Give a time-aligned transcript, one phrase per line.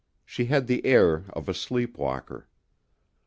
[0.25, 2.47] She had the air of a sleep walker.